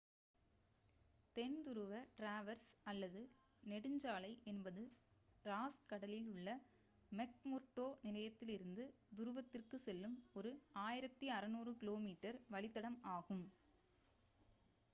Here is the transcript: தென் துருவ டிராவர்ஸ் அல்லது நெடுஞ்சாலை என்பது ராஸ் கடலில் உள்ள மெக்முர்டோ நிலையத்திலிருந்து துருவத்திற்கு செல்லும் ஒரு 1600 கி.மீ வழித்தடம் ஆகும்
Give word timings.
தென் 1.35 1.57
துருவ 1.65 1.89
டிராவர்ஸ் 2.13 2.69
அல்லது 2.85 3.19
நெடுஞ்சாலை 3.63 4.31
என்பது 4.45 4.83
ராஸ் 5.45 5.77
கடலில் 5.85 6.29
உள்ள 6.31 6.55
மெக்முர்டோ 7.11 7.85
நிலையத்திலிருந்து 8.03 8.85
துருவத்திற்கு 9.15 9.79
செல்லும் 9.85 10.17
ஒரு 10.33 10.53
1600 10.85 11.77
கி.மீ 11.81 12.15
வழித்தடம் 12.49 12.99
ஆகும் 13.15 13.45